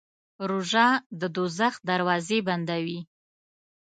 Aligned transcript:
روژه 0.49 0.87
د 1.19 1.21
دوزخ 1.35 1.73
دروازې 1.89 2.39
بندوي. 2.47 2.99